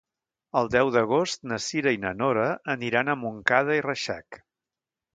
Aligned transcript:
El 0.61 0.71
deu 0.75 0.89
d'agost 0.95 1.45
na 1.51 1.59
Cira 1.67 1.95
i 1.97 2.01
na 2.07 2.15
Nora 2.23 2.49
aniran 2.77 3.15
a 3.15 3.19
Montcada 3.27 3.81
i 3.81 3.89
Reixac. 3.91 4.45